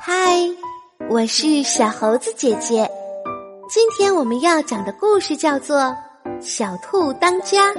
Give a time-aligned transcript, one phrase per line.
[0.00, 0.14] 嗨，
[1.10, 2.88] 我是小猴子姐姐。
[3.68, 5.78] 今天我们要讲的故事叫做
[6.40, 7.72] 《小兔当家》，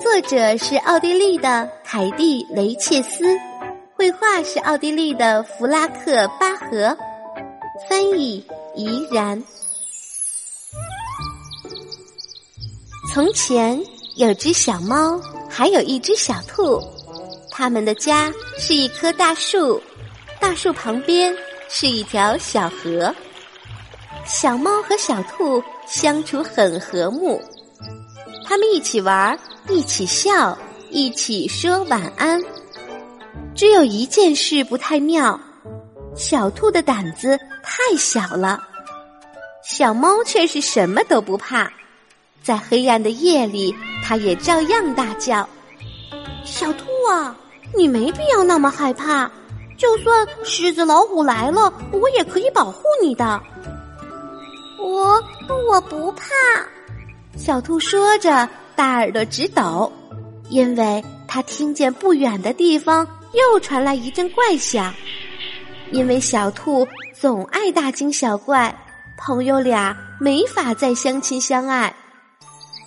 [0.00, 3.24] 作者是奥地利的凯蒂·雷切斯，
[3.94, 6.96] 绘画是奥地利的弗拉克·巴赫，
[7.88, 8.44] 翻译
[8.76, 9.42] 怡然。
[13.12, 13.80] 从前
[14.16, 16.80] 有只小猫，还有一只小兔，
[17.50, 19.80] 他们的家是一棵大树。
[20.46, 21.34] 大树旁边
[21.70, 23.14] 是一条小河，
[24.26, 27.42] 小猫和小兔相处很和睦，
[28.46, 29.38] 他们一起玩，
[29.70, 30.56] 一起笑，
[30.90, 32.38] 一起说晚安。
[33.56, 35.40] 只有一件事不太妙，
[36.14, 38.62] 小兔的胆子太小了，
[39.64, 41.72] 小猫却是什么都不怕，
[42.42, 45.48] 在黑暗的夜里，它也照样大叫
[46.44, 47.34] ：“小兔啊，
[47.74, 49.30] 你没必要那么害怕。”
[49.76, 53.40] 就算狮子、老虎来了，我也可以保护你的。
[54.78, 55.22] 我
[55.68, 56.24] 我不怕。
[57.36, 59.92] 小兔说着，大耳朵直抖，
[60.48, 64.94] 因为它听见不远的地方又传来一阵怪响。
[65.90, 68.74] 因为小兔总爱大惊小怪，
[69.18, 71.94] 朋友俩没法再相亲相爱。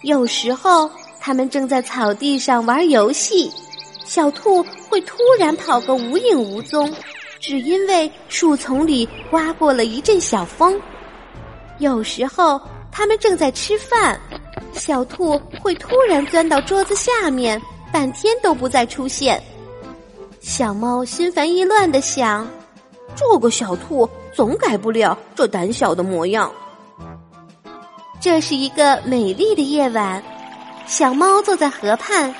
[0.03, 3.51] 有时候，他们正在草地上玩游戏。
[4.07, 6.91] 小兔会突然跑个无影无踪，
[7.41, 10.79] 只因为树丛里刮过了一阵小风。
[11.79, 14.17] 有时候，他们正在吃饭，
[14.71, 19.43] 小兔会突然钻到桌子下面，半天都不再出现。
[20.39, 22.47] 小猫心烦意乱的想：
[23.13, 26.49] 这个小兔总改不了这胆小的模样。
[28.21, 30.23] 这是一个美丽的夜晚，
[30.85, 32.33] 小猫坐在河畔。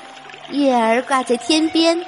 [0.50, 2.02] 月儿挂在天边，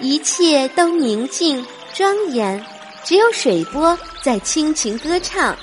[0.00, 2.64] 一切都宁静庄严，
[3.04, 5.56] 只有水波在轻轻歌唱。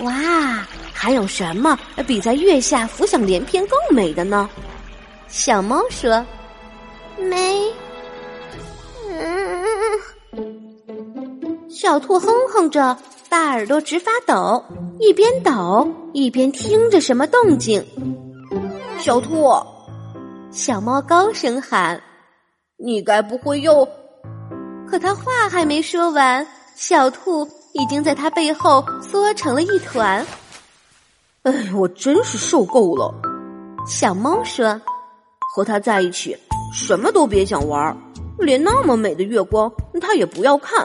[0.00, 4.48] 哇，还有什么比在月下浮想联翩更美的呢？
[5.28, 6.24] 小猫说
[7.16, 7.72] ：“没。”
[11.70, 12.96] 小兔哼哼着，
[13.28, 14.62] 大耳朵直发抖，
[15.00, 17.82] 一边抖一边听着什么动静。
[18.98, 19.50] 小兔。
[20.52, 21.98] 小猫高声喊
[22.76, 23.88] ：“你该不会又……”
[24.86, 26.46] 可他话还没说完，
[26.76, 30.24] 小兔已经在他背后缩成了一团。
[31.44, 33.14] 哎，我真是受够了！
[33.86, 34.78] 小猫说
[35.56, 36.36] ：“和他在一起，
[36.74, 37.96] 什么都别想玩，
[38.38, 40.84] 连那么美的月光他也不要看。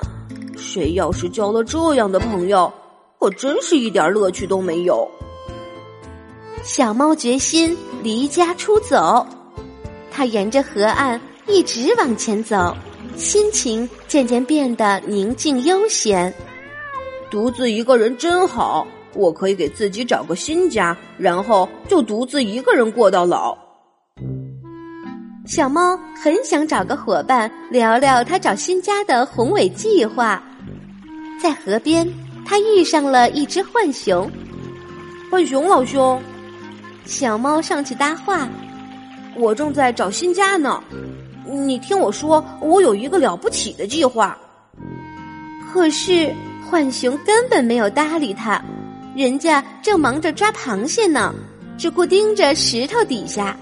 [0.56, 2.72] 谁要是交了这样的朋友，
[3.20, 5.06] 可真是一点乐趣都没有。”
[6.64, 9.28] 小猫决心离家出走。
[10.18, 12.76] 他沿着河岸一直往前走，
[13.16, 16.34] 心情渐渐变得宁静悠闲。
[17.30, 23.56] 独自一个人真好，我可以给自己找个新家，然后就独自一个人过到老。
[25.46, 30.42] 小猫很想找个伙伴聊聊他找新家的宏伟计划。
[31.40, 32.12] 在河边，
[32.44, 34.28] 他遇上了一只浣熊。
[35.30, 36.20] 浣熊老兄，
[37.06, 38.50] 小猫上去搭话。
[39.38, 40.84] 我正在找新家呢，
[41.46, 44.38] 你听我说，我有一个了不起的计划。
[45.72, 46.34] 可是
[46.70, 48.62] 浣熊根本没有搭理他，
[49.16, 51.34] 人家正忙着抓螃蟹呢，
[51.78, 53.56] 只顾盯着石头底下。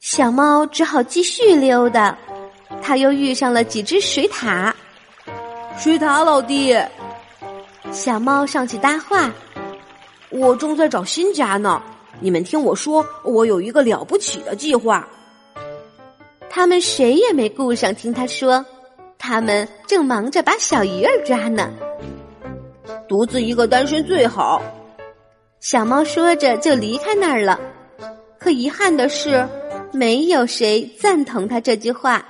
[0.00, 2.16] 小猫只好继续溜达，
[2.80, 4.72] 他又遇上了几只水獭。
[5.76, 6.74] 水獭老弟，
[7.92, 9.30] 小猫上去搭话，
[10.30, 11.82] 我正在找新家呢。
[12.20, 15.08] 你们听我说，我有一个了不起的计划。
[16.50, 18.64] 他们谁也没顾上听他说，
[19.18, 21.70] 他们正忙着把小鱼儿抓呢。
[23.08, 24.62] 独自一个单身最好。
[25.60, 27.58] 小猫说着就离开那儿了。
[28.38, 29.46] 可遗憾的是，
[29.92, 32.24] 没有谁赞同他这句话。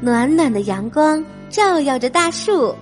[0.00, 2.74] 暖暖的阳光照耀着大树。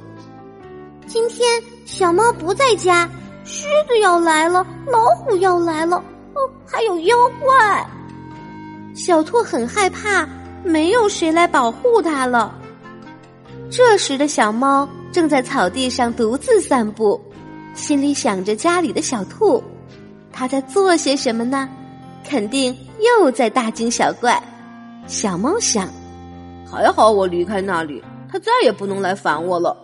[1.06, 3.09] 今天小猫不在家。
[3.46, 5.96] 狮子要来了，老虎要来了，
[6.34, 7.87] 哦，还有妖怪。
[8.93, 10.28] 小兔很害怕，
[10.64, 12.52] 没有谁来保护它了。
[13.70, 17.20] 这时的小猫正在草地上独自散步，
[17.72, 19.62] 心里想着家里的小兔，
[20.32, 21.69] 它在做些什么呢？
[22.28, 22.76] 肯定
[23.20, 24.43] 又在大惊小怪。
[25.06, 25.88] 小猫想：
[26.69, 29.76] 还好我离开那里，它再也不能来烦我了。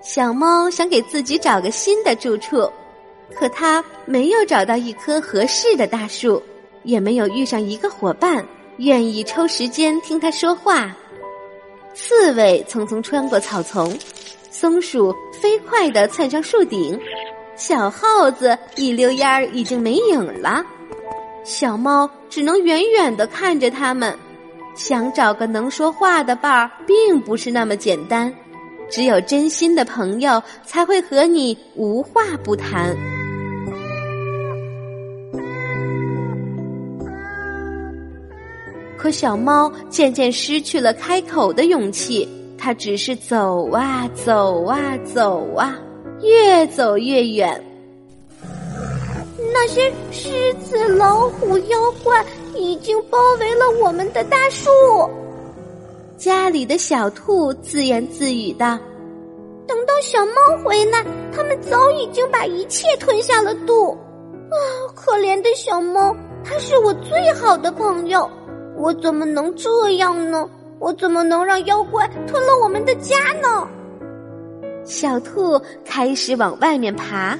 [0.00, 2.70] 小猫想给自己找个新的住处，
[3.34, 6.42] 可它没有找到一棵合适的大树，
[6.84, 8.44] 也没有遇上一个伙伴
[8.78, 10.94] 愿意抽时间听它说话。
[11.94, 13.92] 刺猬匆匆穿过草丛，
[14.50, 16.98] 松鼠飞快地窜上树顶，
[17.56, 20.64] 小耗子一溜烟儿已经没影了。
[21.44, 24.16] 小猫只能远远地看着它们。
[24.74, 28.32] 想找个能说话的伴儿，并不是那么简单。
[28.90, 32.96] 只有真心的朋友，才会和你无话不谈。
[38.96, 45.78] 可小猫渐渐失去了开口的勇气，它只是走啊走啊走啊，
[46.20, 47.64] 越走越远。
[49.52, 52.24] 那些狮子、老虎、妖怪
[52.56, 54.68] 已经包围了我们的大树。
[56.18, 58.76] 家里的小兔自言自语道
[59.68, 63.92] ：“等到小猫回来，它们早已经把一切吞下了肚。
[64.50, 64.58] 啊，
[64.96, 66.12] 可怜的小猫，
[66.42, 68.28] 它是我最好的朋友。”
[68.76, 70.44] 我怎么能这样呢？
[70.80, 73.68] 我怎么能让妖怪吞了我们的家呢？
[74.84, 77.38] 小兔开始往外面爬，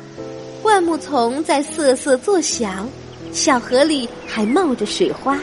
[0.63, 2.89] 灌木丛在瑟瑟作响，
[3.33, 5.37] 小河里还冒着水花。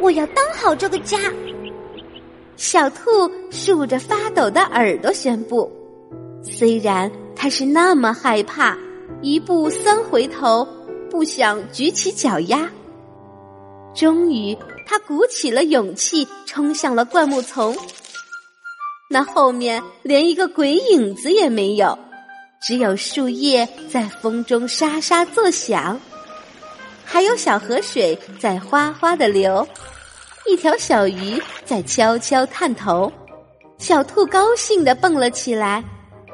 [0.00, 1.18] 我要当好这个家。
[2.56, 5.70] 小兔竖着发抖的耳朵宣布
[6.42, 8.76] ：“虽然它是那么害怕，
[9.22, 10.66] 一步三回头，
[11.10, 12.70] 不想举起脚丫。”
[13.94, 14.56] 终于，
[14.86, 17.76] 他鼓起了勇气，冲向了灌木丛。
[19.08, 21.96] 那后面连一个鬼影子也没有，
[22.62, 26.00] 只有树叶在风中沙沙作响，
[27.04, 29.66] 还有小河水在哗哗的流，
[30.46, 33.12] 一条小鱼在悄悄探头。
[33.78, 35.82] 小兔高兴的蹦了起来：“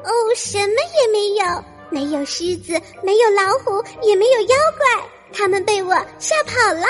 [0.05, 6.87] 哦，什么也没有，没有狮子，没有老虎，也没有妖怪，他们被我吓跑了。”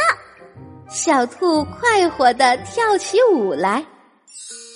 [0.91, 3.85] 小兔快活的跳起舞来。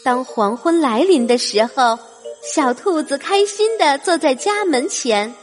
[0.05, 1.99] 当黄昏来临的时候，
[2.43, 5.35] 小兔子开心的坐在家门前。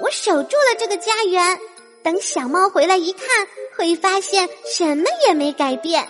[0.00, 1.58] 我守住了这个家园，
[2.02, 3.26] 等小猫回来一看，
[3.76, 6.06] 会发现什么也没改变。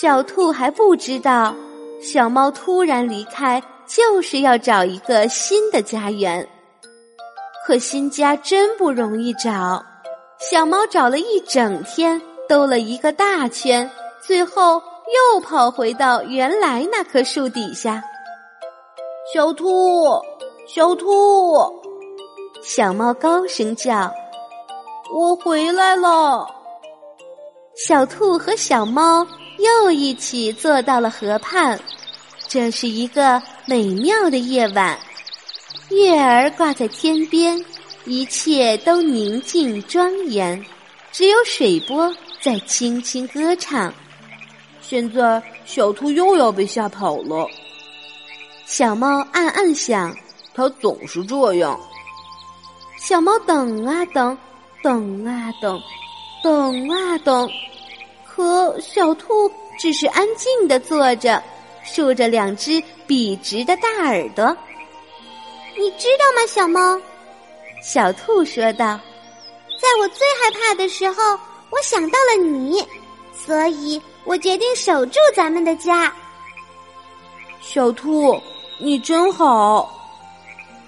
[0.00, 1.54] 小兔还不知道，
[2.00, 6.48] 小猫突然离开，就是要找一个新的家园。
[7.66, 9.84] 可新家真不容易找。
[10.38, 13.90] 小猫找了一整天，兜了一个大圈，
[14.20, 14.82] 最后
[15.34, 18.02] 又跑回到原来那棵树底下。
[19.34, 20.20] 小兔，
[20.66, 21.79] 小兔，
[22.62, 24.12] 小猫高声叫
[25.12, 26.46] ：“我回来了。”
[27.74, 29.26] 小兔和小猫
[29.58, 31.78] 又一起坐到了河畔。
[32.46, 34.98] 这是一个美妙的夜晚，
[35.88, 37.58] 月儿挂在天边。
[38.06, 40.62] 一切都宁静庄严，
[41.12, 43.92] 只有水波在轻轻歌唱。
[44.80, 47.46] 现在小兔又要被吓跑了。
[48.64, 50.16] 小猫暗暗想，
[50.54, 51.78] 它总是这样。
[53.10, 54.38] 小猫等啊等，
[54.84, 55.82] 等啊等，
[56.44, 57.50] 等啊等，
[58.24, 61.42] 可小兔只是安静的坐着，
[61.82, 64.56] 竖着两只笔直的大耳朵。
[65.76, 67.00] 你知道吗，小猫？
[67.82, 68.96] 小兔说道
[69.82, 71.36] ：“在我最害怕的时候，
[71.70, 72.80] 我想到了你，
[73.34, 76.14] 所以我决定守住咱们的家。”
[77.60, 78.40] 小兔，
[78.78, 80.00] 你真好。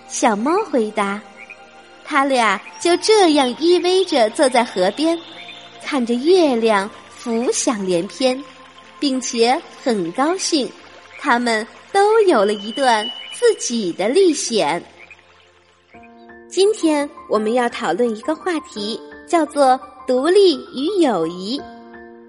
[0.06, 1.20] 小猫回答。
[2.12, 5.18] 他俩就这样依偎着坐在河边，
[5.82, 8.38] 看着月亮浮想联翩，
[9.00, 10.70] 并且很高兴，
[11.18, 14.84] 他们都有了一段自己的历险。
[16.50, 21.58] 今天我们要讨论一个话题，叫做独立与友谊。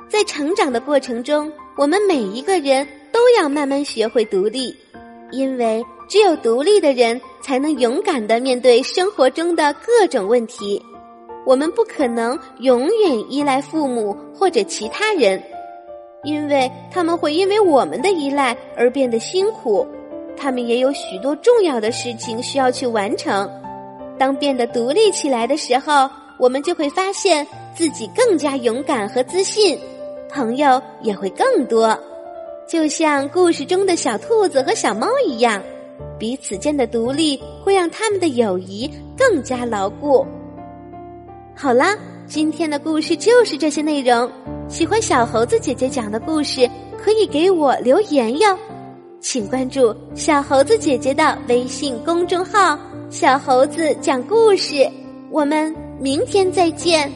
[0.08, 4.74] 在成长的过程中，我们每一个人都要慢慢学会独立，
[5.30, 10.84] 因为只有独立的人才能勇敢的面对生活中的各种问题。
[11.46, 15.42] 我们不可能永远依赖父母或者其他人，
[16.24, 19.86] 因为他们会因为我们的依赖而变得辛苦，
[20.38, 23.50] 他们也有许多重要的事情需要去完成。
[24.18, 27.46] 当变得独立起来的时候，我们就会发现
[27.76, 29.78] 自己更加勇敢和自信，
[30.30, 31.98] 朋友也会更多。
[32.66, 35.62] 就像故事中的小兔子和小猫一样，
[36.20, 40.26] 彼此间的独立会让他们的友谊更加牢固。
[41.56, 44.30] 好啦，今天的故事就是这些内容。
[44.68, 48.58] 喜欢小猴子姐姐讲的故事，可以给我留言哟。
[49.20, 52.78] 请关注小猴子姐姐的微信公众号。
[53.10, 54.90] 小猴子讲故事，
[55.30, 57.12] 我们明天再见。